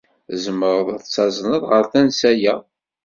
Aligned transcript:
Tzemred 0.31 0.87
ad 0.95 1.01
t-tazned 1.01 1.55
ɣer 1.71 1.83
tansa-a? 1.91 2.55